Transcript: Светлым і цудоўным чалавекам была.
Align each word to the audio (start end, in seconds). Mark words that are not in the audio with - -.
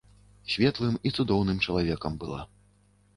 Светлым 0.53 0.95
і 1.09 1.11
цудоўным 1.17 1.57
чалавекам 1.65 2.17
была. 2.25 2.41